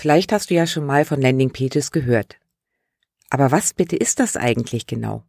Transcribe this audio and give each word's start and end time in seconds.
Vielleicht 0.00 0.32
hast 0.32 0.48
du 0.48 0.54
ja 0.54 0.66
schon 0.66 0.86
mal 0.86 1.04
von 1.04 1.20
Landingpages 1.20 1.90
gehört. 1.90 2.38
Aber 3.28 3.50
was 3.50 3.74
bitte 3.74 3.96
ist 3.96 4.18
das 4.18 4.34
eigentlich 4.34 4.86
genau? 4.86 5.24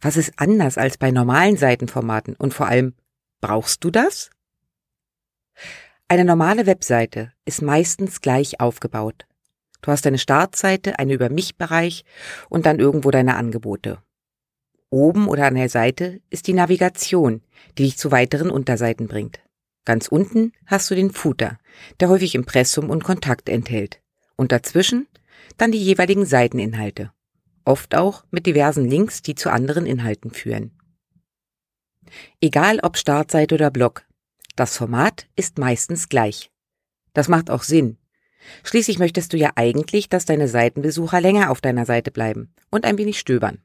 Was 0.00 0.16
ist 0.16 0.32
anders 0.38 0.76
als 0.76 0.98
bei 0.98 1.12
normalen 1.12 1.56
Seitenformaten 1.56 2.34
und 2.34 2.52
vor 2.52 2.66
allem, 2.66 2.94
brauchst 3.40 3.84
du 3.84 3.92
das? 3.92 4.30
Eine 6.08 6.24
normale 6.24 6.66
Webseite 6.66 7.32
ist 7.44 7.62
meistens 7.62 8.20
gleich 8.20 8.58
aufgebaut. 8.58 9.24
Du 9.82 9.92
hast 9.92 10.04
eine 10.04 10.18
Startseite, 10.18 10.98
einen 10.98 11.12
Über 11.12 11.30
mich 11.30 11.56
Bereich 11.56 12.04
und 12.48 12.66
dann 12.66 12.80
irgendwo 12.80 13.12
deine 13.12 13.36
Angebote. 13.36 14.02
Oben 14.90 15.28
oder 15.28 15.46
an 15.46 15.54
der 15.54 15.68
Seite 15.68 16.20
ist 16.28 16.48
die 16.48 16.54
Navigation, 16.54 17.44
die 17.78 17.84
dich 17.84 17.98
zu 17.98 18.10
weiteren 18.10 18.50
Unterseiten 18.50 19.06
bringt. 19.06 19.38
Ganz 19.84 20.08
unten 20.08 20.54
hast 20.66 20.90
du 20.90 20.96
den 20.96 21.12
Footer, 21.12 21.60
der 22.00 22.08
häufig 22.08 22.34
Impressum 22.34 22.90
und 22.90 23.04
Kontakt 23.04 23.48
enthält 23.48 24.00
und 24.38 24.52
dazwischen 24.52 25.06
dann 25.58 25.72
die 25.72 25.82
jeweiligen 25.82 26.24
Seiteninhalte, 26.24 27.12
oft 27.64 27.94
auch 27.94 28.24
mit 28.30 28.46
diversen 28.46 28.88
Links, 28.88 29.20
die 29.20 29.34
zu 29.34 29.50
anderen 29.50 29.84
Inhalten 29.84 30.30
führen. 30.30 30.70
Egal 32.40 32.80
ob 32.80 32.96
Startseite 32.96 33.54
oder 33.54 33.70
Blog, 33.70 34.06
das 34.56 34.76
Format 34.76 35.26
ist 35.36 35.58
meistens 35.58 36.08
gleich. 36.08 36.50
Das 37.12 37.28
macht 37.28 37.50
auch 37.50 37.62
Sinn. 37.62 37.98
Schließlich 38.62 38.98
möchtest 38.98 39.32
du 39.32 39.36
ja 39.36 39.52
eigentlich, 39.56 40.08
dass 40.08 40.24
deine 40.24 40.48
Seitenbesucher 40.48 41.20
länger 41.20 41.50
auf 41.50 41.60
deiner 41.60 41.84
Seite 41.84 42.10
bleiben 42.10 42.54
und 42.70 42.84
ein 42.84 42.96
wenig 42.96 43.18
stöbern. 43.18 43.62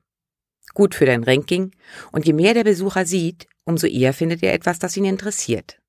Gut 0.74 0.96
für 0.96 1.06
dein 1.06 1.24
Ranking 1.24 1.72
und 2.12 2.26
je 2.26 2.34
mehr 2.34 2.54
der 2.54 2.64
Besucher 2.64 3.06
sieht, 3.06 3.48
umso 3.64 3.88
eher 3.88 4.14
findet 4.14 4.42
er 4.44 4.54
etwas, 4.54 4.80
das 4.80 4.98
ihn 4.98 5.06
interessiert. 5.06 5.80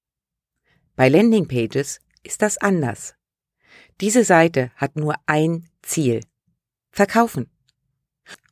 Bei 0.97 1.09
Landingpages 1.09 2.01
ist 2.23 2.43
das 2.43 2.59
anders. 2.59 3.15
Diese 4.01 4.25
Seite 4.25 4.71
hat 4.77 4.97
nur 4.97 5.15
ein 5.27 5.69
Ziel. 5.83 6.21
Verkaufen. 6.91 7.49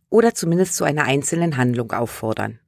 Oder 0.08 0.34
zumindest 0.34 0.74
zu 0.74 0.84
einer 0.84 1.04
einzelnen 1.04 1.56
Handlung 1.56 1.92
auffordern. 1.92 2.60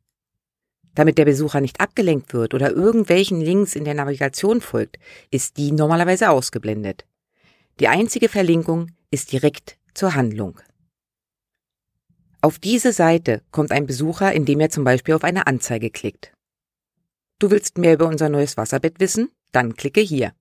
Damit 0.94 1.18
der 1.18 1.24
Besucher 1.24 1.60
nicht 1.60 1.80
abgelenkt 1.80 2.32
wird 2.32 2.54
oder 2.54 2.70
irgendwelchen 2.70 3.40
Links 3.40 3.74
in 3.74 3.84
der 3.84 3.94
Navigation 3.94 4.60
folgt, 4.60 4.98
ist 5.30 5.56
die 5.56 5.72
normalerweise 5.72 6.30
ausgeblendet. 6.30 7.04
Die 7.80 7.88
einzige 7.88 8.28
Verlinkung 8.28 8.92
ist 9.10 9.32
direkt 9.32 9.76
zur 9.94 10.14
Handlung. 10.14 10.60
Auf 12.40 12.58
diese 12.58 12.92
Seite 12.92 13.42
kommt 13.50 13.72
ein 13.72 13.86
Besucher, 13.86 14.32
indem 14.32 14.60
er 14.60 14.70
zum 14.70 14.84
Beispiel 14.84 15.14
auf 15.14 15.24
eine 15.24 15.46
Anzeige 15.46 15.90
klickt. 15.90 16.32
Du 17.38 17.50
willst 17.50 17.78
mehr 17.78 17.94
über 17.94 18.06
unser 18.06 18.28
neues 18.28 18.56
Wasserbett 18.56 19.00
wissen? 19.00 19.30
Dann 19.50 19.74
klicke 19.74 20.00
hier. 20.00 20.32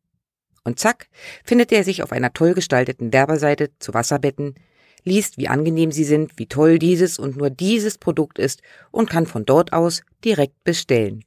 Und 0.63 0.79
zack, 0.79 1.07
findet 1.43 1.71
er 1.71 1.83
sich 1.83 2.03
auf 2.03 2.11
einer 2.11 2.33
toll 2.33 2.53
gestalteten 2.53 3.11
Werbeseite 3.11 3.71
zu 3.79 3.93
Wasserbetten, 3.93 4.55
liest, 5.03 5.37
wie 5.37 5.49
angenehm 5.49 5.91
sie 5.91 6.05
sind, 6.05 6.37
wie 6.37 6.47
toll 6.47 6.79
dieses 6.79 7.19
und 7.19 7.35
nur 7.35 7.49
dieses 7.49 7.97
Produkt 7.97 8.39
ist 8.39 8.61
und 8.91 9.09
kann 9.09 9.25
von 9.25 9.45
dort 9.45 9.73
aus 9.73 10.03
direkt 10.23 10.63
bestellen. 10.63 11.23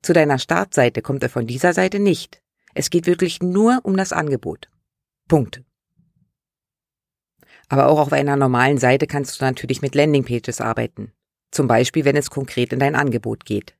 Zu 0.00 0.12
deiner 0.12 0.38
Startseite 0.38 1.02
kommt 1.02 1.22
er 1.22 1.28
von 1.28 1.46
dieser 1.46 1.74
Seite 1.74 2.00
nicht. 2.00 2.42
Es 2.74 2.90
geht 2.90 3.06
wirklich 3.06 3.42
nur 3.42 3.80
um 3.82 3.96
das 3.96 4.12
Angebot. 4.12 4.68
Punkt. 5.28 5.62
Aber 7.68 7.88
auch 7.88 7.98
auf 7.98 8.12
einer 8.12 8.36
normalen 8.36 8.78
Seite 8.78 9.06
kannst 9.06 9.40
du 9.40 9.44
natürlich 9.44 9.82
mit 9.82 9.94
Landingpages 9.94 10.60
arbeiten. 10.60 11.12
Zum 11.50 11.68
Beispiel, 11.68 12.04
wenn 12.04 12.16
es 12.16 12.30
konkret 12.30 12.72
in 12.72 12.78
dein 12.78 12.96
Angebot 12.96 13.44
geht. 13.44 13.76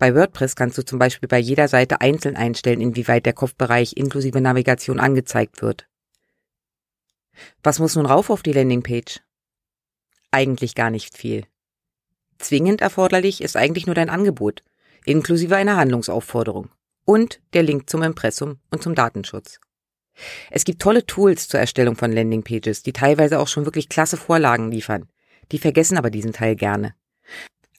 Bei 0.00 0.14
WordPress 0.14 0.56
kannst 0.56 0.78
du 0.78 0.82
zum 0.82 0.98
Beispiel 0.98 1.28
bei 1.28 1.38
jeder 1.38 1.68
Seite 1.68 2.00
einzeln 2.00 2.34
einstellen, 2.34 2.80
inwieweit 2.80 3.26
der 3.26 3.34
Kopfbereich 3.34 3.98
inklusive 3.98 4.40
Navigation 4.40 4.98
angezeigt 4.98 5.60
wird. 5.60 5.86
Was 7.62 7.78
muss 7.78 7.96
nun 7.96 8.06
rauf 8.06 8.30
auf 8.30 8.42
die 8.42 8.54
Landingpage? 8.54 9.20
Eigentlich 10.30 10.74
gar 10.74 10.88
nicht 10.88 11.18
viel. 11.18 11.44
Zwingend 12.38 12.80
erforderlich 12.80 13.42
ist 13.42 13.58
eigentlich 13.58 13.84
nur 13.84 13.94
dein 13.94 14.08
Angebot, 14.08 14.64
inklusive 15.04 15.54
einer 15.54 15.76
Handlungsaufforderung 15.76 16.70
und 17.04 17.42
der 17.52 17.62
Link 17.62 17.90
zum 17.90 18.02
Impressum 18.02 18.58
und 18.70 18.82
zum 18.82 18.94
Datenschutz. 18.94 19.60
Es 20.50 20.64
gibt 20.64 20.80
tolle 20.80 21.04
Tools 21.04 21.46
zur 21.46 21.60
Erstellung 21.60 21.94
von 21.94 22.10
Landingpages, 22.10 22.82
die 22.82 22.94
teilweise 22.94 23.38
auch 23.38 23.48
schon 23.48 23.66
wirklich 23.66 23.90
klasse 23.90 24.16
Vorlagen 24.16 24.70
liefern. 24.70 25.10
Die 25.52 25.58
vergessen 25.58 25.98
aber 25.98 26.08
diesen 26.08 26.32
Teil 26.32 26.56
gerne. 26.56 26.94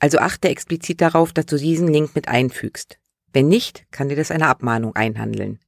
Also 0.01 0.17
achte 0.17 0.49
explizit 0.49 0.99
darauf, 0.99 1.31
dass 1.31 1.45
du 1.45 1.57
diesen 1.57 1.87
Link 1.87 2.15
mit 2.15 2.27
einfügst. 2.27 2.97
Wenn 3.33 3.47
nicht, 3.47 3.85
kann 3.91 4.09
dir 4.09 4.15
das 4.15 4.31
eine 4.31 4.47
Abmahnung 4.47 4.95
einhandeln. 4.95 5.59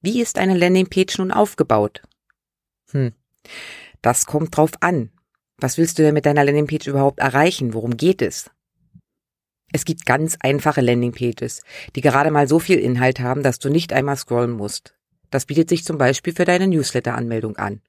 Wie 0.00 0.22
ist 0.22 0.38
eine 0.38 0.56
Landingpage 0.56 1.18
nun 1.18 1.32
aufgebaut? 1.32 2.02
Hm, 2.92 3.12
das 4.02 4.24
kommt 4.24 4.56
drauf 4.56 4.70
an. 4.80 5.10
Was 5.58 5.78
willst 5.78 5.98
du 5.98 6.04
denn 6.04 6.14
mit 6.14 6.26
deiner 6.26 6.44
Landingpage 6.44 6.86
überhaupt 6.86 7.18
erreichen? 7.18 7.74
Worum 7.74 7.96
geht 7.96 8.22
es? 8.22 8.50
Es 9.72 9.84
gibt 9.84 10.06
ganz 10.06 10.36
einfache 10.38 10.82
Landingpages, 10.82 11.62
die 11.96 12.02
gerade 12.02 12.30
mal 12.30 12.46
so 12.46 12.60
viel 12.60 12.78
Inhalt 12.78 13.18
haben, 13.18 13.42
dass 13.42 13.58
du 13.58 13.68
nicht 13.68 13.92
einmal 13.92 14.16
scrollen 14.16 14.52
musst. 14.52 14.94
Das 15.30 15.46
bietet 15.46 15.68
sich 15.68 15.84
zum 15.84 15.98
Beispiel 15.98 16.32
für 16.32 16.44
deine 16.44 16.68
Newsletter-Anmeldung 16.68 17.56
an. 17.56 17.80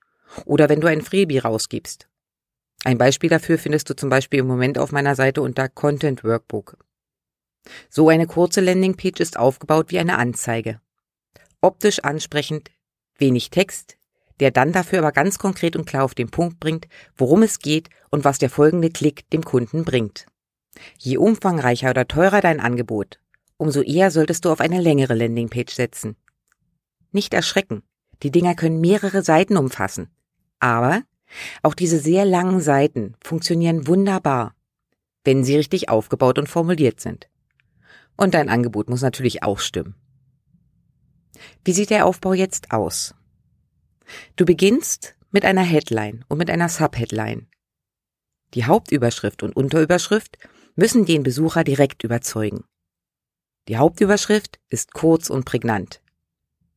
Oder 0.46 0.70
wenn 0.70 0.82
du 0.82 0.88
ein 0.88 1.04
Freebie 1.04 1.38
rausgibst. 1.38 2.07
Ein 2.88 2.98
Beispiel 2.98 3.30
dafür 3.30 3.58
findest 3.58 3.90
du 3.90 3.98
zum 3.98 4.10
Beispiel 4.10 4.40
im 4.40 4.48
Moment 4.48 4.80
auf 4.80 4.94
meiner 4.94 5.14
Seite 5.14 5.42
unter 5.42 5.68
Content 5.68 6.24
Workbook. 6.24 6.78
So 7.90 8.08
eine 8.08 8.28
kurze 8.28 8.62
Landingpage 8.62 9.20
ist 9.20 9.38
aufgebaut 9.38 9.88
wie 9.92 10.00
eine 10.00 10.18
Anzeige. 10.18 10.80
Optisch 11.60 12.00
ansprechend, 12.06 12.72
wenig 13.18 13.50
Text, 13.50 13.98
der 14.40 14.52
dann 14.52 14.72
dafür 14.72 15.00
aber 15.00 15.12
ganz 15.12 15.38
konkret 15.38 15.76
und 15.76 15.86
klar 15.86 16.06
auf 16.06 16.16
den 16.16 16.30
Punkt 16.30 16.62
bringt, 16.62 16.88
worum 17.18 17.44
es 17.44 17.60
geht 17.60 17.90
und 18.10 18.24
was 18.24 18.38
der 18.38 18.50
folgende 18.50 18.90
Klick 18.90 19.30
dem 19.32 19.44
Kunden 19.44 19.84
bringt. 19.84 20.26
Je 20.98 21.18
umfangreicher 21.18 21.90
oder 21.90 22.08
teurer 22.08 22.40
dein 22.40 22.62
Angebot, 22.62 23.20
umso 23.58 23.82
eher 23.82 24.12
solltest 24.12 24.46
du 24.46 24.50
auf 24.50 24.62
eine 24.62 24.80
längere 24.80 25.14
Landingpage 25.14 25.74
setzen. 25.74 26.16
Nicht 27.12 27.34
erschrecken, 27.34 27.84
die 28.24 28.32
Dinger 28.32 28.56
können 28.56 28.80
mehrere 28.80 29.24
Seiten 29.24 29.58
umfassen. 29.58 30.10
Aber 30.60 31.04
auch 31.64 31.74
diese 31.74 32.00
sehr 32.00 32.26
langen 32.26 32.62
Seiten 32.62 33.16
funktionieren 33.24 33.88
wunderbar, 33.88 34.56
wenn 35.24 35.44
sie 35.44 35.56
richtig 35.56 35.90
aufgebaut 35.90 36.40
und 36.40 36.48
formuliert 36.48 37.00
sind. 37.00 37.30
Und 38.16 38.34
dein 38.34 38.50
Angebot 38.50 38.90
muss 38.90 39.02
natürlich 39.02 39.44
auch 39.44 39.60
stimmen. 39.60 39.96
Wie 41.64 41.74
sieht 41.74 41.90
der 41.90 42.06
Aufbau 42.06 42.34
jetzt 42.34 42.72
aus? 42.72 43.14
Du 44.36 44.46
beginnst 44.46 45.16
mit 45.32 45.46
einer 45.46 45.62
Headline 45.62 46.26
und 46.28 46.38
mit 46.38 46.50
einer 46.50 46.70
Subheadline. 46.70 47.48
Die 48.54 48.66
Hauptüberschrift 48.66 49.44
und 49.44 49.56
Unterüberschrift 49.56 50.38
müssen 50.76 51.06
den 51.06 51.24
Besucher 51.24 51.64
direkt 51.64 52.04
überzeugen. 52.04 52.64
Die 53.68 53.78
Hauptüberschrift 53.78 54.60
ist 54.70 54.94
kurz 54.94 55.30
und 55.30 55.44
prägnant. 55.44 56.02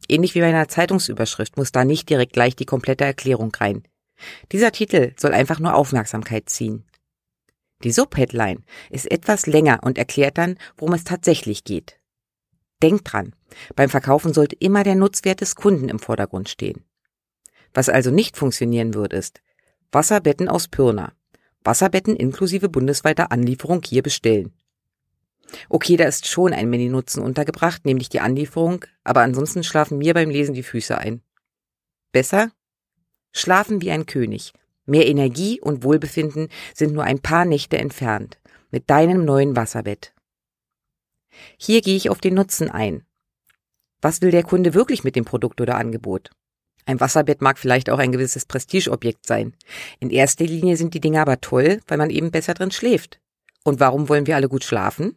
Ähnlich 0.09 0.35
wie 0.35 0.41
bei 0.41 0.49
einer 0.49 0.69
Zeitungsüberschrift 0.69 1.57
muss 1.57 1.71
da 1.71 1.85
nicht 1.85 2.09
direkt 2.11 2.33
gleich 2.33 2.57
die 2.57 2.65
komplette 2.65 3.05
Erklärung 3.05 3.55
rein. 3.55 3.85
Dieser 4.53 4.73
Titel 4.73 5.13
soll 5.17 5.33
einfach 5.33 5.59
nur 5.59 5.75
Aufmerksamkeit 5.75 6.49
ziehen. 6.49 6.85
Die 7.83 7.93
Subheadline 7.93 8.65
ist 8.91 9.11
etwas 9.11 9.47
länger 9.47 9.81
und 9.83 9.97
erklärt 9.97 10.39
dann, 10.39 10.59
worum 10.77 10.95
es 10.95 11.05
tatsächlich 11.05 11.65
geht. 11.65 11.99
Denkt 12.83 13.13
dran, 13.13 13.35
beim 13.75 13.89
Verkaufen 13.89 14.33
sollte 14.33 14.57
immer 14.59 14.85
der 14.85 14.95
Nutzwert 14.95 15.41
des 15.41 15.55
Kunden 15.55 15.89
im 15.89 15.99
Vordergrund 15.99 16.49
stehen. 16.49 16.85
Was 17.73 17.89
also 17.89 18.11
nicht 18.11 18.37
funktionieren 18.37 18.95
wird, 18.95 19.13
ist 19.13 19.41
Wasserbetten 19.93 20.49
aus 20.49 20.69
Pirna. 20.69 21.13
Wasserbetten 21.63 22.17
inklusive 22.17 22.69
bundesweiter 22.69 23.33
Anlieferung 23.33 23.83
hier 23.85 24.03
bestellen. 24.03 24.53
Okay, 25.69 25.97
da 25.97 26.05
ist 26.05 26.27
schon 26.27 26.53
ein 26.53 26.71
Mini-Nutzen 26.71 27.23
untergebracht, 27.23 27.85
nämlich 27.85 28.09
die 28.09 28.21
Anlieferung, 28.21 28.85
aber 29.05 29.23
ansonsten 29.23 29.65
schlafen 29.65 29.99
mir 29.99 30.15
beim 30.15 30.31
Lesen 30.31 30.55
die 30.55 30.63
Füße 30.63 30.97
ein. 30.97 31.23
Besser 32.13 32.53
Schlafen 33.33 33.81
wie 33.81 33.91
ein 33.91 34.07
König. 34.07 34.53
Mehr 34.87 35.07
Energie 35.07 35.61
und 35.61 35.85
Wohlbefinden 35.85 36.49
sind 36.75 36.93
nur 36.93 37.05
ein 37.05 37.21
paar 37.21 37.45
Nächte 37.45 37.79
entfernt. 37.79 38.39
Mit 38.71 38.89
deinem 38.91 39.25
neuen 39.25 39.57
Wasserbett. 39.57 40.13
Hier 41.57 41.81
gehe 41.81 41.97
ich 41.97 42.11
auf 42.11 42.21
den 42.21 42.35
Nutzen 42.35 42.71
ein. 42.71 43.05
Was 44.01 44.23
will 44.23 44.31
der 44.31 44.43
Kunde 44.43 44.75
wirklich 44.75 45.05
mit 45.05 45.17
dem 45.17 45.25
Produkt 45.25 45.61
oder 45.61 45.77
Angebot? 45.77 46.31
Ein 46.87 47.01
Wasserbett 47.01 47.43
mag 47.43 47.59
vielleicht 47.59 47.91
auch 47.91 47.99
ein 47.99 48.13
gewisses 48.13 48.47
Prestigeobjekt 48.47 49.27
sein. 49.27 49.55
In 50.01 50.11
erster 50.11 50.45
Linie 50.45 50.77
sind 50.77 50.95
die 50.95 51.01
Dinge 51.01 51.21
aber 51.21 51.41
toll, 51.41 51.81
weil 51.87 51.99
man 51.99 52.11
eben 52.11 52.31
besser 52.31 52.55
drin 52.55 52.71
schläft. 52.71 53.21
Und 53.65 53.81
warum 53.81 54.09
wollen 54.09 54.27
wir 54.27 54.37
alle 54.37 54.49
gut 54.49 54.65
schlafen? 54.65 55.17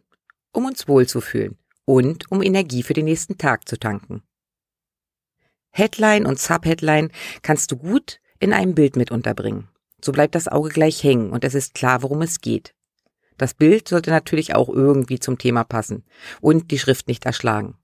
Um 0.52 0.66
uns 0.66 0.86
wohlzufühlen 0.86 1.58
und 1.84 2.30
um 2.30 2.42
Energie 2.42 2.82
für 2.82 2.94
den 2.94 3.06
nächsten 3.06 3.38
Tag 3.38 3.68
zu 3.68 3.78
tanken. 3.78 4.22
Headline 5.76 6.24
und 6.24 6.38
Subheadline 6.38 7.10
kannst 7.42 7.72
du 7.72 7.76
gut 7.76 8.20
in 8.38 8.52
einem 8.52 8.76
Bild 8.76 8.94
mit 8.94 9.10
unterbringen. 9.10 9.68
So 10.00 10.12
bleibt 10.12 10.36
das 10.36 10.46
Auge 10.46 10.68
gleich 10.68 11.02
hängen 11.02 11.30
und 11.30 11.42
es 11.42 11.54
ist 11.54 11.74
klar, 11.74 12.02
worum 12.02 12.22
es 12.22 12.40
geht. 12.40 12.76
Das 13.38 13.54
Bild 13.54 13.88
sollte 13.88 14.10
natürlich 14.10 14.54
auch 14.54 14.68
irgendwie 14.68 15.18
zum 15.18 15.36
Thema 15.36 15.64
passen 15.64 16.04
und 16.40 16.70
die 16.70 16.78
Schrift 16.78 17.08
nicht 17.08 17.26
erschlagen. 17.26 17.76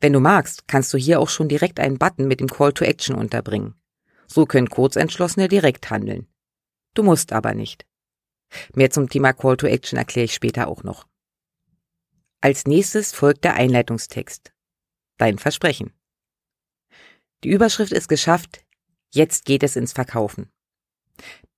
Wenn 0.00 0.12
du 0.12 0.20
magst, 0.20 0.68
kannst 0.68 0.94
du 0.94 0.98
hier 0.98 1.18
auch 1.18 1.28
schon 1.28 1.48
direkt 1.48 1.80
einen 1.80 1.98
Button 1.98 2.28
mit 2.28 2.38
dem 2.38 2.48
Call 2.48 2.72
to 2.72 2.84
Action 2.84 3.16
unterbringen. 3.16 3.74
So 4.28 4.46
können 4.46 4.70
Kurzentschlossene 4.70 5.48
direkt 5.48 5.90
handeln. 5.90 6.28
Du 6.94 7.02
musst 7.02 7.32
aber 7.32 7.52
nicht. 7.52 7.84
Mehr 8.74 8.90
zum 8.90 9.08
Thema 9.08 9.32
Call 9.32 9.56
to 9.56 9.66
Action 9.66 9.98
erkläre 9.98 10.26
ich 10.26 10.34
später 10.34 10.68
auch 10.68 10.84
noch. 10.84 11.08
Als 12.40 12.64
nächstes 12.64 13.12
folgt 13.12 13.42
der 13.42 13.54
Einleitungstext. 13.54 14.52
Dein 15.18 15.38
Versprechen. 15.38 15.92
Die 17.42 17.50
Überschrift 17.50 17.92
ist 17.92 18.08
geschafft. 18.08 18.64
Jetzt 19.10 19.44
geht 19.44 19.62
es 19.62 19.76
ins 19.76 19.92
Verkaufen. 19.92 20.50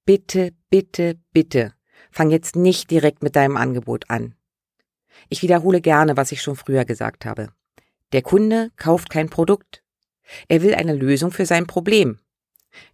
Bitte, 0.05 0.53
bitte, 0.71 1.19
bitte. 1.33 1.75
Fang 2.11 2.31
jetzt 2.31 2.57
nicht 2.57 2.91
direkt 2.91 3.23
mit 3.23 3.37
deinem 3.37 3.57
Angebot 3.57 4.09
an. 4.11 4.35
Ich 5.29 5.43
wiederhole 5.43 5.81
gerne, 5.81 6.17
was 6.17 6.33
ich 6.33 6.43
schon 6.43 6.57
früher 6.57 6.85
gesagt 6.85 7.25
habe. 7.25 7.53
Der 8.13 8.23
Kunde 8.23 8.71
kauft 8.77 9.11
kein 9.11 9.29
Produkt. 9.29 9.83
Er 10.49 10.63
will 10.63 10.75
eine 10.75 10.95
Lösung 10.95 11.31
für 11.31 11.47
sein 11.47 11.67
Problem. 11.67 12.19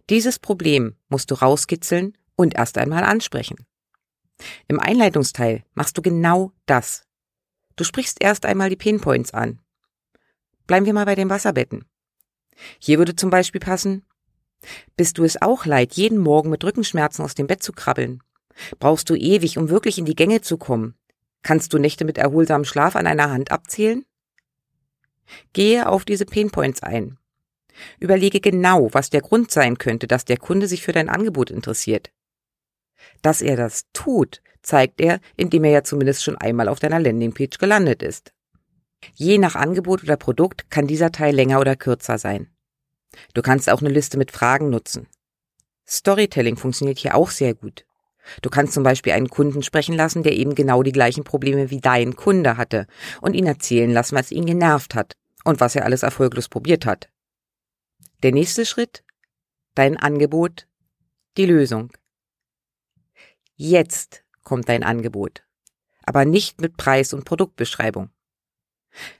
Dieses 0.09 0.39
Problem 0.39 0.95
musst 1.07 1.31
du 1.31 1.35
rauskitzeln 1.35 2.17
und 2.35 2.55
erst 2.55 2.77
einmal 2.77 3.03
ansprechen. 3.03 3.65
Im 4.67 4.79
Einleitungsteil 4.79 5.63
machst 5.73 5.97
du 5.97 6.01
genau 6.01 6.53
das. 6.65 7.05
Du 7.75 7.83
sprichst 7.83 8.21
erst 8.21 8.45
einmal 8.45 8.69
die 8.69 8.75
Pinpoints 8.75 9.33
an. 9.33 9.59
Bleiben 10.67 10.85
wir 10.85 10.93
mal 10.93 11.05
bei 11.05 11.15
den 11.15 11.29
Wasserbetten. 11.29 11.88
Hier 12.79 12.97
würde 12.97 13.15
zum 13.15 13.29
Beispiel 13.29 13.61
passen, 13.61 14.05
bist 14.97 15.17
du 15.17 15.23
es 15.23 15.41
auch 15.41 15.65
leid, 15.65 15.93
jeden 15.93 16.17
Morgen 16.17 16.49
mit 16.49 16.63
Rückenschmerzen 16.63 17.23
aus 17.23 17.35
dem 17.35 17.47
Bett 17.47 17.63
zu 17.63 17.71
krabbeln? 17.71 18.21
Brauchst 18.79 19.09
du 19.09 19.15
ewig, 19.15 19.57
um 19.57 19.69
wirklich 19.69 19.97
in 19.97 20.05
die 20.05 20.15
Gänge 20.15 20.41
zu 20.41 20.57
kommen? 20.57 20.95
Kannst 21.43 21.71
du 21.71 21.77
Nächte 21.77 22.03
mit 22.03 22.17
erholsamem 22.17 22.65
Schlaf 22.65 22.95
an 22.95 23.07
einer 23.07 23.31
Hand 23.31 23.51
abzählen? 23.51 24.05
Gehe 25.53 25.87
auf 25.87 26.03
diese 26.03 26.25
Painpoints 26.25 26.83
ein. 26.83 27.17
Überlege 27.99 28.41
genau, 28.41 28.89
was 28.93 29.09
der 29.09 29.21
Grund 29.21 29.51
sein 29.51 29.77
könnte, 29.77 30.07
dass 30.07 30.25
der 30.25 30.37
Kunde 30.37 30.67
sich 30.67 30.83
für 30.83 30.91
dein 30.91 31.07
Angebot 31.07 31.49
interessiert. 31.49 32.11
Dass 33.21 33.41
er 33.41 33.55
das 33.55 33.85
tut, 33.93 34.41
zeigt 34.61 34.99
er, 34.99 35.21
indem 35.37 35.63
er 35.63 35.71
ja 35.71 35.83
zumindest 35.83 36.23
schon 36.23 36.37
einmal 36.37 36.67
auf 36.67 36.79
deiner 36.79 36.99
Landingpage 36.99 37.57
gelandet 37.57 38.03
ist. 38.03 38.33
Je 39.13 39.37
nach 39.37 39.55
Angebot 39.55 40.03
oder 40.03 40.17
Produkt 40.17 40.69
kann 40.69 40.87
dieser 40.87 41.11
Teil 41.11 41.35
länger 41.35 41.59
oder 41.59 41.75
kürzer 41.75 42.17
sein. 42.17 42.49
Du 43.33 43.41
kannst 43.41 43.69
auch 43.69 43.81
eine 43.81 43.89
Liste 43.89 44.17
mit 44.17 44.31
Fragen 44.31 44.69
nutzen. 44.69 45.07
Storytelling 45.87 46.57
funktioniert 46.57 46.99
hier 46.99 47.15
auch 47.15 47.31
sehr 47.31 47.53
gut. 47.55 47.85
Du 48.41 48.49
kannst 48.49 48.73
zum 48.73 48.83
Beispiel 48.83 49.13
einen 49.13 49.29
Kunden 49.29 49.63
sprechen 49.63 49.95
lassen, 49.95 50.23
der 50.23 50.33
eben 50.33 50.53
genau 50.53 50.83
die 50.83 50.91
gleichen 50.91 51.23
Probleme 51.23 51.71
wie 51.71 51.81
dein 51.81 52.15
Kunde 52.15 52.57
hatte 52.57 52.85
und 53.21 53.33
ihn 53.33 53.47
erzählen 53.47 53.91
lassen, 53.91 54.15
was 54.15 54.31
ihn 54.31 54.45
genervt 54.45 54.93
hat 54.93 55.13
und 55.43 55.59
was 55.59 55.75
er 55.75 55.85
alles 55.85 56.03
erfolglos 56.03 56.47
probiert 56.47 56.85
hat. 56.85 57.09
Der 58.21 58.31
nächste 58.31 58.65
Schritt? 58.65 59.03
Dein 59.75 59.97
Angebot, 59.97 60.67
die 61.37 61.45
Lösung. 61.45 61.91
Jetzt 63.55 64.23
kommt 64.43 64.69
dein 64.69 64.83
Angebot, 64.83 65.43
aber 66.05 66.25
nicht 66.25 66.61
mit 66.61 66.77
Preis 66.77 67.13
und 67.13 67.25
Produktbeschreibung. 67.25 68.09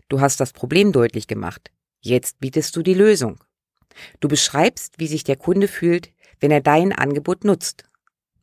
Du 0.07 0.21
hast 0.21 0.39
das 0.39 0.53
Problem 0.53 0.91
deutlich 0.91 1.27
gemacht. 1.27 1.71
Jetzt 2.01 2.39
bietest 2.39 2.75
du 2.75 2.81
die 2.81 2.93
Lösung. 2.93 3.43
Du 4.19 4.27
beschreibst, 4.27 4.99
wie 4.99 5.07
sich 5.07 5.23
der 5.23 5.35
Kunde 5.35 5.67
fühlt, 5.67 6.13
wenn 6.39 6.51
er 6.51 6.61
dein 6.61 6.93
Angebot 6.93 7.43
nutzt. 7.43 7.83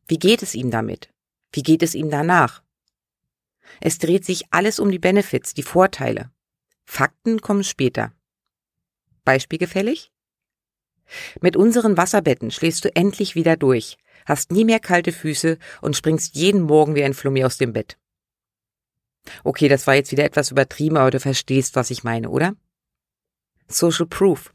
Wie 0.07 0.19
geht 0.19 0.43
es 0.43 0.55
ihm 0.55 0.71
damit? 0.71 1.09
Wie 1.53 1.63
geht 1.63 1.83
es 1.83 1.95
ihm 1.95 2.11
danach? 2.11 2.63
Es 3.81 3.99
dreht 3.99 4.25
sich 4.25 4.45
alles 4.51 4.79
um 4.79 4.91
die 4.91 4.99
Benefits, 4.99 5.55
die 5.55 5.63
Vorteile. 5.63 6.31
Fakten 6.85 7.41
kommen 7.41 7.65
später. 7.65 8.13
Beispiel 9.25 9.59
gefällig? 9.59 10.13
Mit 11.41 11.57
unseren 11.57 11.97
Wasserbetten 11.97 12.51
schläfst 12.51 12.85
du 12.85 12.95
endlich 12.95 13.35
wieder 13.35 13.57
durch, 13.57 13.97
hast 14.25 14.53
nie 14.53 14.65
mehr 14.65 14.81
kalte 14.81 15.13
Füße 15.13 15.59
und 15.81 15.97
springst 15.97 16.35
jeden 16.35 16.63
Morgen 16.63 16.95
wie 16.95 17.05
ein 17.05 17.15
Flummi 17.15 17.45
aus 17.45 17.59
dem 17.59 17.73
Bett. 17.73 17.99
Okay, 19.45 19.69
das 19.69 19.87
war 19.87 19.95
jetzt 19.95 20.13
wieder 20.13 20.25
etwas 20.25 20.51
übertrieben, 20.51 20.97
aber 20.97 21.11
du 21.11 21.21
verstehst, 21.21 21.77
was 21.77 21.91
ich 21.91 22.05
meine, 22.05 22.31
oder? 22.31 22.55
Social 23.69 24.07
Proof. 24.07 24.53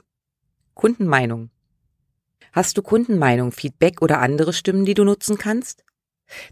Kundenmeinung. 0.74 1.50
Hast 2.54 2.78
du 2.78 2.82
Kundenmeinung, 2.82 3.52
Feedback 3.52 4.02
oder 4.02 4.20
andere 4.20 4.54
Stimmen, 4.54 4.86
die 4.86 4.94
du 4.94 5.04
nutzen 5.04 5.38
kannst? 5.38 5.84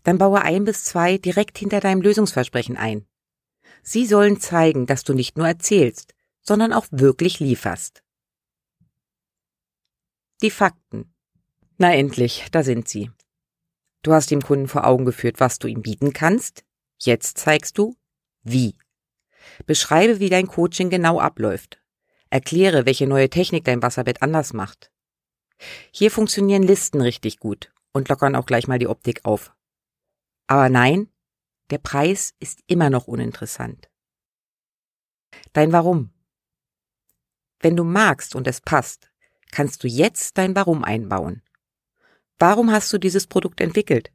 Dann 0.04 0.18
baue 0.18 0.42
ein 0.42 0.66
bis 0.66 0.83
zwei 0.83 1.18
direkt 1.18 1.57
hinter 1.57 1.80
deinem 1.80 2.01
Lösungsversprechen 2.01 2.77
ein. 2.77 3.06
Sie 3.81 4.06
sollen 4.06 4.39
zeigen, 4.39 4.86
dass 4.86 5.04
du 5.04 5.13
nicht 5.13 5.38
nur 5.38 5.48
erzählst, 5.48 6.13
sondern 6.42 6.74
auch 6.74 6.88
wirklich 6.92 7.39
lieferst. 7.39 8.04
Die 10.42 10.51
Fakten. 10.51 11.13
Na 11.77 11.94
endlich, 11.94 12.48
da 12.51 12.63
sind 12.63 12.88
sie. 12.88 13.12
Du 14.04 14.13
hast 14.13 14.31
dem 14.31 14.42
Kunden 14.42 14.68
vor 14.68 14.86
Augen 14.86 15.06
geführt, 15.06 15.39
was 15.39 15.60
du 15.60 15.68
ihm 15.68 15.81
bieten 15.81 16.13
kannst. 16.13 16.63
Jetzt 16.98 17.38
zeigst 17.38 17.77
du, 17.77 17.95
wie. 18.44 18.76
Beschreibe, 19.66 20.20
wie 20.20 20.30
dein 20.30 20.48
Coaching 20.48 20.90
genau 20.90 21.20
abläuft. 21.20 21.82
Erkläre, 22.30 22.86
welche 22.86 23.08
neue 23.08 23.30
Technik 23.30 23.66
dein 23.66 23.82
Wasserbett 23.82 24.22
anders 24.22 24.54
macht. 24.54 24.92
Hier 25.92 26.12
funktionieren 26.12 26.64
Listen 26.64 27.02
richtig 27.02 27.40
gut 27.40 27.72
und 27.92 28.10
lockern 28.10 28.36
auch 28.36 28.46
gleich 28.46 28.68
mal 28.68 28.80
die 28.80 28.88
Optik 28.88 29.26
auf. 29.26 29.54
Aber 30.48 30.69
nein, 30.69 31.10
der 31.69 31.80
Preis 31.80 32.34
ist 32.40 32.62
immer 32.68 32.90
noch 32.90 33.08
uninteressant. 33.08 33.90
Dein 35.54 35.72
Warum. 35.72 36.12
Wenn 37.60 37.76
du 37.76 37.84
magst 37.84 38.36
und 38.36 38.48
es 38.48 38.62
passt, 38.62 39.12
kannst 39.52 39.84
du 39.84 39.88
jetzt 39.88 40.38
dein 40.38 40.56
Warum 40.56 40.84
einbauen. 40.84 41.42
Warum 42.38 42.72
hast 42.72 42.92
du 42.94 42.98
dieses 42.98 43.28
Produkt 43.28 43.60
entwickelt? 43.60 44.12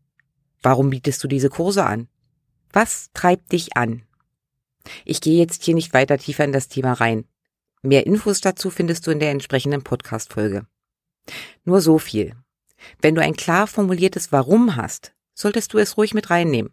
Warum 0.63 0.91
bietest 0.91 1.23
du 1.23 1.29
diese 1.29 1.51
Kurse 1.51 1.85
an? 1.85 2.09
Was 2.73 3.11
treibt 3.13 3.53
dich 3.53 3.77
an? 3.77 4.07
Ich 5.05 5.21
gehe 5.21 5.39
jetzt 5.39 5.65
hier 5.65 5.75
nicht 5.75 5.93
weiter 5.93 6.19
tiefer 6.19 6.45
in 6.45 6.53
das 6.53 6.69
Thema 6.69 6.93
rein. 6.93 7.25
Mehr 7.83 8.07
Infos 8.07 8.41
dazu 8.41 8.71
findest 8.71 9.07
du 9.07 9.11
in 9.11 9.19
der 9.19 9.31
entsprechenden 9.31 9.83
Podcast-Folge. 9.83 10.67
Nur 11.65 11.81
so 11.81 11.99
viel. 11.99 12.35
Wenn 13.01 13.15
du 13.15 13.23
ein 13.23 13.37
klar 13.37 13.67
formuliertes 13.67 14.33
Warum 14.33 14.77
hast, 14.77 15.15
solltest 15.35 15.73
du 15.73 15.79
es 15.79 15.97
ruhig 15.97 16.15
mit 16.15 16.31
reinnehmen. 16.31 16.73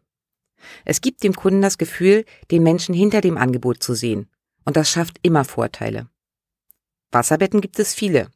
Es 0.86 1.01
gibt 1.01 1.24
dem 1.24 1.34
Kunden 1.34 1.62
das 1.62 1.77
Gefühl, 1.77 2.25
den 2.51 2.63
Menschen 2.63 2.94
hinter 2.94 3.22
dem 3.22 3.38
Angebot 3.38 3.82
zu 3.82 3.94
sehen. 3.94 4.30
Und 4.65 4.77
das 4.77 4.89
schafft 4.89 5.18
immer 5.24 5.44
Vorteile. 5.44 6.08
Wasserbetten 7.12 7.62
gibt 7.62 7.80
es 7.80 7.94
viele. 7.94 8.30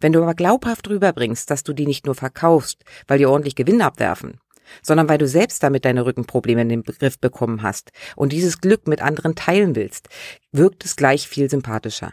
Wenn 0.00 0.12
du 0.12 0.22
aber 0.22 0.34
glaubhaft 0.34 0.88
rüberbringst, 0.88 1.50
dass 1.50 1.64
du 1.64 1.72
die 1.72 1.86
nicht 1.86 2.06
nur 2.06 2.14
verkaufst, 2.14 2.84
weil 3.06 3.18
die 3.18 3.26
ordentlich 3.26 3.54
Gewinn 3.54 3.80
abwerfen, 3.80 4.38
sondern 4.82 5.08
weil 5.08 5.18
du 5.18 5.26
selbst 5.26 5.62
damit 5.62 5.84
deine 5.84 6.04
Rückenprobleme 6.04 6.62
in 6.62 6.68
den 6.68 6.82
Begriff 6.82 7.18
bekommen 7.18 7.62
hast 7.62 7.90
und 8.16 8.32
dieses 8.32 8.60
Glück 8.60 8.86
mit 8.86 9.02
anderen 9.02 9.34
teilen 9.34 9.76
willst, 9.76 10.08
wirkt 10.50 10.84
es 10.84 10.96
gleich 10.96 11.28
viel 11.28 11.50
sympathischer. 11.50 12.12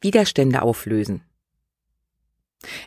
Widerstände 0.00 0.62
auflösen. 0.62 1.22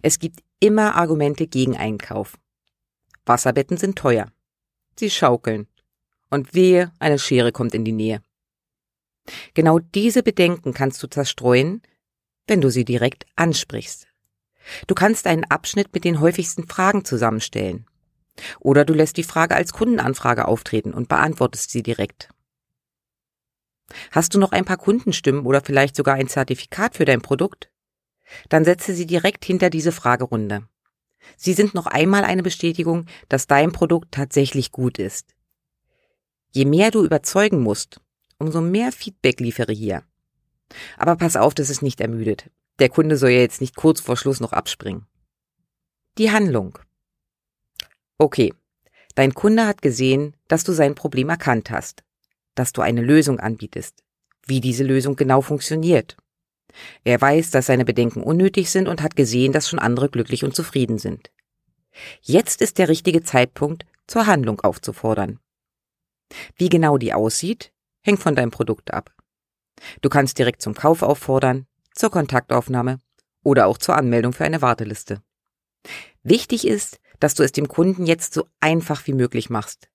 Es 0.02 0.20
gibt 0.20 0.42
immer 0.60 0.96
Argumente 0.96 1.48
gegen 1.48 1.78
Einkauf. 1.78 2.38
Wasserbetten 3.26 3.78
sind 3.78 3.98
teuer. 3.98 4.32
Sie 4.98 5.10
schaukeln. 5.10 5.68
Und 6.30 6.54
wehe, 6.54 6.92
eine 7.00 7.20
Schere 7.20 7.52
kommt 7.52 7.74
in 7.74 7.84
die 7.84 7.92
Nähe. 7.92 8.22
Genau 9.54 9.80
diese 9.80 10.24
Bedenken 10.24 10.74
kannst 10.74 11.02
du 11.04 11.08
zerstreuen, 11.08 11.82
wenn 12.48 12.62
du 12.62 12.70
sie 12.70 12.86
direkt 12.86 13.26
ansprichst. 13.36 14.08
Du 14.88 14.96
kannst 14.96 15.28
einen 15.28 15.46
Abschnitt 15.46 15.94
mit 15.94 16.06
den 16.06 16.20
häufigsten 16.20 16.68
Fragen 16.68 17.04
zusammenstellen. 17.06 17.86
Oder 18.60 18.86
du 18.86 18.94
lässt 18.94 19.18
die 19.18 19.24
Frage 19.24 19.56
als 19.56 19.74
Kundenanfrage 19.74 20.48
auftreten 20.48 20.94
und 20.94 21.10
beantwortest 21.10 21.72
sie 21.72 21.84
direkt. 21.84 22.30
Hast 24.12 24.34
du 24.34 24.40
noch 24.40 24.52
ein 24.52 24.66
paar 24.66 24.78
Kundenstimmen 24.78 25.46
oder 25.46 25.62
vielleicht 25.62 25.96
sogar 25.96 26.16
ein 26.16 26.28
Zertifikat 26.28 26.96
für 26.96 27.06
dein 27.06 27.22
Produkt? 27.22 27.70
Dann 28.50 28.64
setze 28.64 28.94
sie 28.94 29.06
direkt 29.06 29.44
hinter 29.44 29.70
diese 29.70 29.92
Fragerunde. 29.92 30.68
Sie 31.38 31.54
sind 31.54 31.74
noch 31.74 31.86
einmal 31.86 32.24
eine 32.24 32.44
Bestätigung, 32.44 33.06
dass 33.30 33.48
dein 33.48 33.72
Produkt 33.72 34.12
tatsächlich 34.12 34.72
gut 34.72 34.98
ist. 34.98 35.36
Je 36.52 36.66
mehr 36.66 36.92
du 36.92 37.04
überzeugen 37.06 37.62
musst, 37.62 38.02
umso 38.38 38.62
mehr 38.62 38.92
Feedback 38.92 39.40
liefere 39.40 39.72
hier. 39.72 40.04
Aber 40.98 41.16
pass 41.16 41.36
auf, 41.36 41.54
dass 41.54 41.70
es 41.70 41.82
nicht 41.82 42.02
ermüdet. 42.02 42.50
Der 42.80 42.90
Kunde 42.90 43.18
soll 43.18 43.32
ja 43.32 43.40
jetzt 43.40 43.62
nicht 43.62 43.76
kurz 43.76 44.02
vor 44.02 44.18
Schluss 44.18 44.40
noch 44.40 44.54
abspringen. 44.54 45.06
Die 46.18 46.32
Handlung. 46.32 46.80
Okay, 48.22 48.54
dein 49.16 49.34
Kunde 49.34 49.66
hat 49.66 49.82
gesehen, 49.82 50.36
dass 50.48 50.64
du 50.64 50.74
sein 50.74 50.94
Problem 50.94 51.30
erkannt 51.30 51.72
hast, 51.72 52.04
dass 52.54 52.72
du 52.72 52.82
eine 52.82 53.02
Lösung 53.02 53.40
anbietest, 53.40 54.04
wie 54.46 54.62
diese 54.62 54.84
Lösung 54.84 55.16
genau 55.16 55.42
funktioniert. 55.42 56.18
Er 57.04 57.20
weiß, 57.20 57.50
dass 57.50 57.66
seine 57.66 57.84
Bedenken 57.84 58.22
unnötig 58.22 58.70
sind 58.70 58.88
und 58.88 59.02
hat 59.02 59.16
gesehen, 59.16 59.54
dass 59.54 59.68
schon 59.68 59.80
andere 59.80 60.08
glücklich 60.08 60.44
und 60.44 60.56
zufrieden 60.56 61.00
sind. 61.00 61.32
Jetzt 62.22 62.62
ist 62.62 62.78
der 62.78 62.90
richtige 62.90 63.24
Zeitpunkt, 63.24 63.88
zur 64.06 64.28
Handlung 64.28 64.62
aufzufordern. 64.62 65.40
Wie 66.58 66.70
genau 66.70 67.00
die 67.00 67.16
aussieht, 67.16 67.74
hängt 68.04 68.20
von 68.20 68.36
deinem 68.36 68.52
Produkt 68.52 68.94
ab. 68.94 69.16
Du 70.04 70.10
kannst 70.10 70.38
direkt 70.38 70.62
zum 70.62 70.76
Kauf 70.76 71.02
auffordern, 71.02 71.66
zur 71.96 72.12
Kontaktaufnahme 72.12 73.00
oder 73.42 73.66
auch 73.66 73.80
zur 73.80 73.98
Anmeldung 73.98 74.32
für 74.32 74.46
eine 74.46 74.62
Warteliste. 74.62 75.24
Wichtig 76.22 76.68
ist, 76.68 77.00
dass 77.22 77.36
du 77.36 77.44
es 77.44 77.54
dem 77.54 77.70
Kunden 77.70 78.06
jetzt 78.06 78.34
so 78.34 78.50
einfach 78.60 79.08
wie 79.08 79.14
möglich 79.14 79.50
machst. 79.50 79.90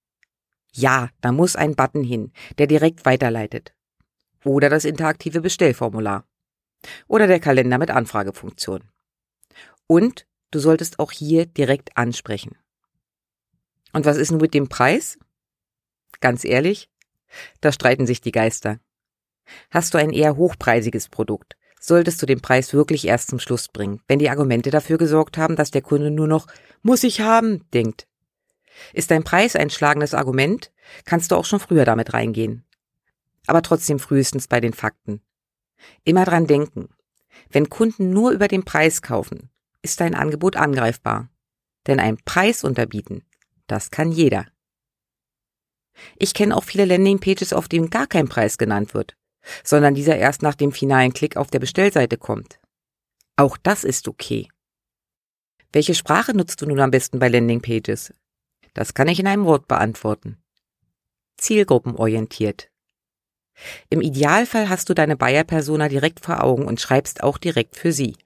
Ja, 0.72 1.10
da 1.20 1.32
muss 1.32 1.56
ein 1.56 1.74
Button 1.74 2.04
hin, 2.04 2.32
der 2.56 2.66
direkt 2.66 3.04
weiterleitet. 3.04 3.74
Oder 4.44 4.70
das 4.70 4.84
interaktive 4.84 5.40
Bestellformular. 5.40 6.24
Oder 7.08 7.26
der 7.26 7.40
Kalender 7.40 7.78
mit 7.78 7.90
Anfragefunktion. 7.90 8.84
Und 9.86 10.26
du 10.52 10.60
solltest 10.60 10.98
auch 10.98 11.12
hier 11.12 11.46
direkt 11.46 11.96
ansprechen. 11.96 12.56
Und 13.92 14.04
was 14.04 14.16
ist 14.16 14.30
nun 14.30 14.40
mit 14.40 14.54
dem 14.54 14.68
Preis? 14.68 15.18
Ganz 16.20 16.44
ehrlich, 16.44 16.88
da 17.60 17.72
streiten 17.72 18.06
sich 18.06 18.20
die 18.20 18.32
Geister. 18.32 18.78
Hast 19.70 19.94
du 19.94 19.98
ein 19.98 20.10
eher 20.10 20.36
hochpreisiges 20.36 21.08
Produkt, 21.08 21.56
solltest 21.86 22.20
du 22.20 22.26
den 22.26 22.40
Preis 22.40 22.72
wirklich 22.72 23.06
erst 23.06 23.28
zum 23.28 23.38
Schluss 23.38 23.68
bringen, 23.68 24.00
wenn 24.08 24.18
die 24.18 24.30
Argumente 24.30 24.70
dafür 24.70 24.98
gesorgt 24.98 25.38
haben, 25.38 25.56
dass 25.56 25.70
der 25.70 25.82
Kunde 25.82 26.10
nur 26.10 26.26
noch 26.26 26.46
muss 26.82 27.04
ich 27.04 27.20
haben 27.20 27.64
denkt. 27.72 28.06
Ist 28.92 29.10
dein 29.10 29.24
Preis 29.24 29.56
ein 29.56 29.70
schlagendes 29.70 30.14
Argument, 30.14 30.72
kannst 31.04 31.30
du 31.30 31.36
auch 31.36 31.44
schon 31.44 31.60
früher 31.60 31.84
damit 31.84 32.12
reingehen. 32.12 32.64
Aber 33.46 33.62
trotzdem 33.62 33.98
frühestens 33.98 34.48
bei 34.48 34.60
den 34.60 34.72
Fakten. 34.72 35.20
Immer 36.04 36.24
dran 36.24 36.46
denken. 36.46 36.88
Wenn 37.50 37.70
Kunden 37.70 38.10
nur 38.10 38.32
über 38.32 38.48
den 38.48 38.64
Preis 38.64 39.02
kaufen, 39.02 39.50
ist 39.82 40.00
dein 40.00 40.14
Angebot 40.14 40.56
angreifbar. 40.56 41.30
Denn 41.86 42.00
ein 42.00 42.18
Preis 42.24 42.64
unterbieten, 42.64 43.24
das 43.68 43.90
kann 43.90 44.10
jeder. 44.10 44.46
Ich 46.16 46.34
kenne 46.34 46.56
auch 46.56 46.64
viele 46.64 46.84
Landingpages, 46.84 47.52
auf 47.52 47.68
denen 47.68 47.90
gar 47.90 48.06
kein 48.06 48.28
Preis 48.28 48.58
genannt 48.58 48.92
wird, 48.92 49.16
sondern 49.64 49.94
dieser 49.94 50.16
erst 50.16 50.42
nach 50.42 50.54
dem 50.54 50.72
finalen 50.72 51.12
Klick 51.12 51.36
auf 51.36 51.50
der 51.50 51.58
Bestellseite 51.58 52.16
kommt. 52.16 52.58
Auch 53.36 53.56
das 53.56 53.84
ist 53.84 54.08
okay. 54.08 54.48
Welche 55.72 55.94
Sprache 55.94 56.34
nutzt 56.34 56.62
du 56.62 56.66
nun 56.66 56.80
am 56.80 56.90
besten 56.90 57.18
bei 57.18 57.28
Landingpages? 57.28 58.14
Das 58.74 58.94
kann 58.94 59.08
ich 59.08 59.20
in 59.20 59.26
einem 59.26 59.44
Wort 59.44 59.68
beantworten. 59.68 60.38
Zielgruppenorientiert. 61.36 62.70
Im 63.88 64.00
Idealfall 64.00 64.68
hast 64.68 64.88
du 64.88 64.94
deine 64.94 65.16
Buyer-Persona 65.16 65.88
direkt 65.88 66.20
vor 66.20 66.42
Augen 66.42 66.66
und 66.66 66.80
schreibst 66.80 67.22
auch 67.22 67.38
direkt 67.38 67.76
für 67.76 67.92
sie. 67.92 68.16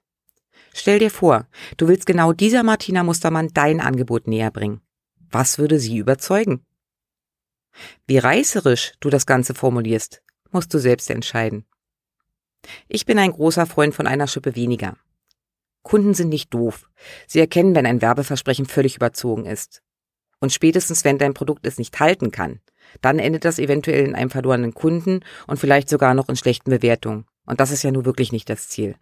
Stell 0.73 0.99
dir 0.99 1.11
vor, 1.11 1.47
du 1.77 1.87
willst 1.87 2.05
genau 2.05 2.33
dieser 2.33 2.63
Martina 2.63 3.03
Mustermann 3.03 3.49
dein 3.53 3.81
Angebot 3.81 4.27
näher 4.27 4.51
bringen. 4.51 4.81
Was 5.29 5.57
würde 5.57 5.79
sie 5.79 5.97
überzeugen? 5.97 6.65
Wie 8.07 8.17
reißerisch 8.17 8.93
du 8.99 9.09
das 9.09 9.25
Ganze 9.25 9.53
formulierst, 9.53 10.21
musst 10.51 10.73
du 10.73 10.79
selbst 10.79 11.09
entscheiden. 11.09 11.65
Ich 12.87 13.05
bin 13.05 13.17
ein 13.17 13.31
großer 13.31 13.65
Freund 13.65 13.95
von 13.95 14.07
einer 14.07 14.27
Schippe 14.27 14.55
weniger. 14.55 14.97
Kunden 15.83 16.13
sind 16.13 16.29
nicht 16.29 16.53
doof. 16.53 16.89
Sie 17.27 17.39
erkennen, 17.39 17.75
wenn 17.75 17.85
ein 17.85 18.01
Werbeversprechen 18.01 18.65
völlig 18.65 18.95
überzogen 18.95 19.45
ist. 19.45 19.81
Und 20.39 20.51
spätestens, 20.51 21.03
wenn 21.03 21.17
dein 21.17 21.33
Produkt 21.33 21.65
es 21.65 21.77
nicht 21.77 21.99
halten 21.99 22.31
kann, 22.31 22.59
dann 23.01 23.19
endet 23.19 23.45
das 23.45 23.59
eventuell 23.59 24.05
in 24.05 24.15
einem 24.15 24.29
verlorenen 24.29 24.73
Kunden 24.73 25.21
und 25.47 25.57
vielleicht 25.57 25.89
sogar 25.89 26.13
noch 26.13 26.29
in 26.29 26.35
schlechten 26.35 26.69
Bewertungen. 26.69 27.25
Und 27.45 27.59
das 27.59 27.71
ist 27.71 27.83
ja 27.83 27.91
nur 27.91 28.05
wirklich 28.05 28.31
nicht 28.31 28.49
das 28.49 28.69
Ziel. 28.69 28.95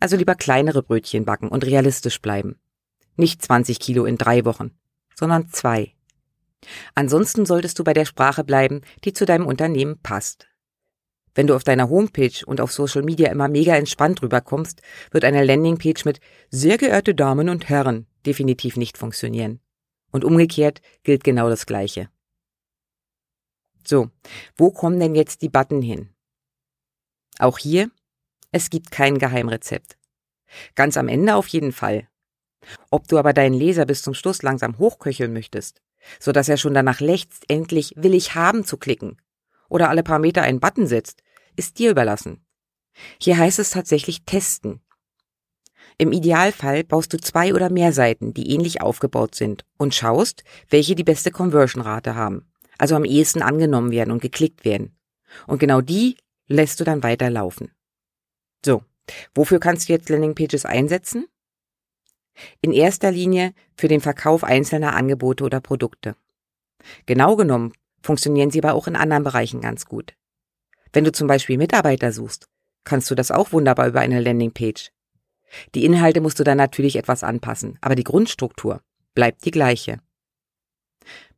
Also 0.00 0.16
lieber 0.16 0.34
kleinere 0.34 0.82
Brötchen 0.82 1.24
backen 1.24 1.48
und 1.48 1.64
realistisch 1.64 2.20
bleiben. 2.20 2.58
Nicht 3.16 3.42
20 3.42 3.78
Kilo 3.78 4.04
in 4.04 4.18
drei 4.18 4.44
Wochen, 4.44 4.72
sondern 5.14 5.48
zwei. 5.48 5.94
Ansonsten 6.94 7.46
solltest 7.46 7.78
du 7.78 7.84
bei 7.84 7.92
der 7.92 8.04
Sprache 8.04 8.44
bleiben, 8.44 8.82
die 9.04 9.12
zu 9.12 9.24
deinem 9.24 9.46
Unternehmen 9.46 9.98
passt. 10.02 10.48
Wenn 11.34 11.46
du 11.46 11.56
auf 11.56 11.64
deiner 11.64 11.88
Homepage 11.88 12.44
und 12.46 12.60
auf 12.60 12.72
Social 12.72 13.02
Media 13.02 13.30
immer 13.30 13.48
mega 13.48 13.74
entspannt 13.74 14.22
rüberkommst, 14.22 14.82
wird 15.10 15.24
eine 15.24 15.44
Landingpage 15.44 16.04
mit 16.04 16.20
sehr 16.50 16.76
geehrte 16.76 17.14
Damen 17.14 17.48
und 17.48 17.68
Herren 17.68 18.06
definitiv 18.26 18.76
nicht 18.76 18.98
funktionieren. 18.98 19.60
Und 20.10 20.24
umgekehrt 20.24 20.82
gilt 21.04 21.24
genau 21.24 21.48
das 21.48 21.64
Gleiche. 21.64 22.10
So, 23.84 24.10
wo 24.56 24.70
kommen 24.70 25.00
denn 25.00 25.14
jetzt 25.14 25.42
die 25.42 25.48
Button 25.48 25.80
hin? 25.80 26.10
Auch 27.38 27.58
hier, 27.58 27.90
es 28.52 28.68
gibt 28.68 28.90
kein 28.90 29.18
Geheimrezept. 29.18 29.96
Ganz 30.74 30.98
am 30.98 31.08
Ende 31.08 31.34
auf 31.34 31.48
jeden 31.48 31.72
Fall. 31.72 32.08
Ob 32.90 33.08
du 33.08 33.18
aber 33.18 33.32
deinen 33.32 33.54
Leser 33.54 33.86
bis 33.86 34.02
zum 34.02 34.14
Schluss 34.14 34.42
langsam 34.42 34.78
hochköcheln 34.78 35.32
möchtest, 35.32 35.80
so 36.20 36.32
dass 36.32 36.48
er 36.48 36.56
schon 36.56 36.74
danach 36.74 37.00
lechzt, 37.00 37.44
endlich 37.48 37.94
will 37.96 38.14
ich 38.14 38.34
haben 38.34 38.64
zu 38.64 38.76
klicken 38.76 39.16
oder 39.68 39.88
alle 39.88 40.02
paar 40.02 40.18
Meter 40.18 40.42
einen 40.42 40.60
Button 40.60 40.86
setzt, 40.86 41.22
ist 41.56 41.78
dir 41.78 41.90
überlassen. 41.90 42.44
Hier 43.20 43.38
heißt 43.38 43.58
es 43.58 43.70
tatsächlich 43.70 44.24
testen. 44.24 44.80
Im 45.98 46.12
Idealfall 46.12 46.84
baust 46.84 47.12
du 47.12 47.18
zwei 47.18 47.54
oder 47.54 47.70
mehr 47.70 47.92
Seiten, 47.92 48.34
die 48.34 48.50
ähnlich 48.50 48.80
aufgebaut 48.80 49.34
sind 49.34 49.64
und 49.78 49.94
schaust, 49.94 50.44
welche 50.68 50.94
die 50.94 51.04
beste 51.04 51.30
Conversion-Rate 51.30 52.14
haben, 52.14 52.50
also 52.78 52.96
am 52.96 53.04
ehesten 53.04 53.42
angenommen 53.42 53.90
werden 53.90 54.10
und 54.10 54.22
geklickt 54.22 54.64
werden. 54.64 54.96
Und 55.46 55.58
genau 55.58 55.80
die 55.80 56.16
lässt 56.48 56.80
du 56.80 56.84
dann 56.84 57.02
weiterlaufen. 57.02 57.70
So, 58.64 58.82
wofür 59.34 59.58
kannst 59.60 59.88
du 59.88 59.92
jetzt 59.92 60.08
Landingpages 60.08 60.64
einsetzen? 60.64 61.26
In 62.60 62.72
erster 62.72 63.10
Linie 63.10 63.52
für 63.76 63.88
den 63.88 64.00
Verkauf 64.00 64.44
einzelner 64.44 64.94
Angebote 64.94 65.44
oder 65.44 65.60
Produkte. 65.60 66.16
Genau 67.06 67.36
genommen 67.36 67.72
funktionieren 68.02 68.50
sie 68.50 68.62
aber 68.62 68.74
auch 68.74 68.86
in 68.86 68.96
anderen 68.96 69.22
Bereichen 69.22 69.60
ganz 69.60 69.86
gut. 69.86 70.14
Wenn 70.92 71.04
du 71.04 71.12
zum 71.12 71.28
Beispiel 71.28 71.56
Mitarbeiter 71.56 72.12
suchst, 72.12 72.48
kannst 72.84 73.10
du 73.10 73.14
das 73.14 73.30
auch 73.30 73.52
wunderbar 73.52 73.88
über 73.88 74.00
eine 74.00 74.20
Landingpage. 74.20 74.90
Die 75.74 75.84
Inhalte 75.84 76.20
musst 76.20 76.40
du 76.40 76.44
dann 76.44 76.58
natürlich 76.58 76.96
etwas 76.96 77.22
anpassen, 77.22 77.78
aber 77.80 77.94
die 77.94 78.04
Grundstruktur 78.04 78.82
bleibt 79.14 79.44
die 79.44 79.50
gleiche. 79.50 80.00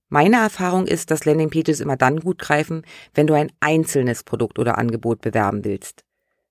Meine 0.09 0.37
Erfahrung 0.37 0.87
ist, 0.87 1.11
dass 1.11 1.25
Landingpages 1.25 1.81
immer 1.81 1.97
dann 1.97 2.21
gut 2.21 2.39
greifen, 2.39 2.83
wenn 3.15 3.27
du 3.27 3.35
ein 3.35 3.51
einzelnes 3.61 4.23
Produkt 4.23 4.59
oder 4.59 4.79
Angebot 4.79 5.21
bewerben 5.21 5.65
willst. 5.65 6.05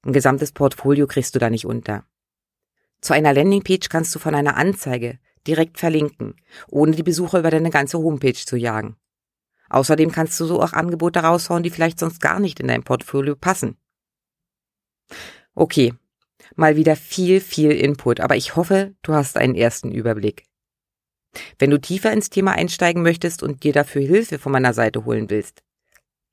Ein 0.06 0.12
gesamtes 0.12 0.52
Portfolio 0.52 1.08
kriegst 1.08 1.34
du 1.34 1.40
da 1.40 1.50
nicht 1.50 1.66
unter. 1.66 2.06
Zu 3.04 3.14
einer 3.14 3.34
Landingpage 3.34 3.90
kannst 3.90 4.16
du 4.16 4.20
von 4.20 4.34
einer 4.34 4.56
Anzeige 4.56 5.20
direkt 5.46 5.78
verlinken, 5.78 6.36
ohne 6.70 6.94
die 6.94 7.04
Besucher 7.04 7.40
über 7.40 7.52
deine 7.52 7.70
ganze 7.70 7.98
Homepage 7.98 8.34
zu 8.34 8.56
jagen. 8.56 8.96
Außerdem 9.70 10.14
kannst 10.14 10.40
du 10.40 10.46
so 10.46 10.62
auch 10.62 10.72
Angebote 10.72 11.20
raushauen, 11.20 11.64
die 11.64 11.70
vielleicht 11.70 12.00
sonst 12.00 12.22
gar 12.22 12.40
nicht 12.40 12.62
in 12.62 12.70
dein 12.70 12.84
Portfolio 12.84 13.36
passen. 13.36 13.76
Okay, 15.54 15.94
mal 16.56 16.78
wieder 16.78 16.96
viel, 16.96 17.42
viel 17.42 17.72
Input, 17.72 18.22
aber 18.22 18.38
ich 18.38 18.56
hoffe, 18.56 18.96
du 19.02 19.14
hast 19.14 19.36
einen 19.36 19.56
ersten 19.56 19.92
Überblick. 19.92 20.46
Wenn 21.60 21.72
du 21.72 21.82
tiefer 21.82 22.14
ins 22.14 22.30
Thema 22.30 22.54
einsteigen 22.54 23.04
möchtest 23.04 23.44
und 23.44 23.64
dir 23.64 23.74
dafür 23.74 24.02
Hilfe 24.02 24.40
von 24.40 24.54
meiner 24.54 24.74
Seite 24.74 25.04
holen 25.04 25.30
willst, 25.30 25.62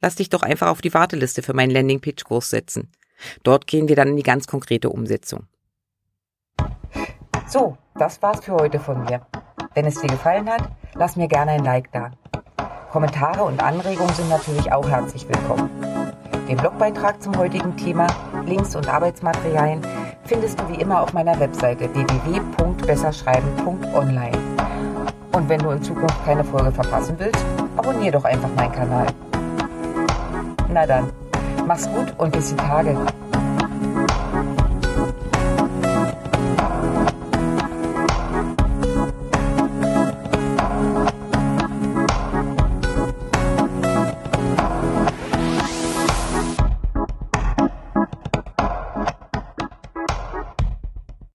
lass 0.00 0.15
dich 0.15 0.29
doch 0.29 0.45
einfach 0.45 0.69
auf 0.69 0.83
die 0.83 0.95
Warteliste 0.95 1.43
für 1.43 1.53
meinen 1.53 1.73
Landingpage-Kurs 1.73 2.49
setzen. 2.50 2.93
Dort 3.43 3.67
gehen 3.67 3.89
wir 3.89 3.97
dann 3.97 4.09
in 4.09 4.17
die 4.17 4.23
ganz 4.23 4.47
konkrete 4.47 4.91
Umsetzung. 4.91 5.49
So, 7.50 7.76
das 7.97 8.23
war's 8.23 8.45
für 8.45 8.52
heute 8.52 8.78
von 8.78 9.02
mir. 9.02 9.23
Wenn 9.75 9.85
es 9.85 10.00
dir 10.00 10.07
gefallen 10.07 10.49
hat, 10.49 10.62
lass 10.95 11.16
mir 11.16 11.26
gerne 11.26 11.50
ein 11.50 11.64
Like 11.64 11.90
da. 11.90 12.12
Kommentare 12.92 13.42
und 13.42 13.61
Anregungen 13.61 14.14
sind 14.14 14.28
natürlich 14.28 14.73
auch 14.73 14.88
herzlich 14.88 15.28
willkommen. 15.28 15.69
Den 16.49 16.59
Blogbeitrag 16.59 17.21
zum 17.21 17.37
heutigen 17.37 17.76
Thema, 17.76 18.07
Links 18.47 18.76
und 18.76 18.88
Arbeitsmaterialien 18.88 19.85
findest 20.26 20.61
du 20.61 20.69
wie 20.69 20.80
immer 20.80 21.02
auf 21.02 21.12
meiner 21.12 21.40
Webseite 21.40 21.92
www.besserschreiben.online. 21.92 24.38
Und 25.33 25.49
wenn 25.49 25.59
du 25.59 25.71
in 25.71 25.83
Zukunft 25.83 26.25
keine 26.25 26.45
Folge 26.45 26.71
verpassen 26.71 27.16
willst, 27.19 27.45
abonniere 27.76 28.12
doch 28.12 28.26
einfach 28.26 28.50
meinen 28.54 28.71
Kanal. 28.71 29.09
Na 30.73 30.87
dann, 30.87 31.12
mach's 31.66 31.92
gut 31.92 32.14
und 32.16 32.30
bis 32.30 32.50
die 32.50 32.57
Tage. 32.57 32.97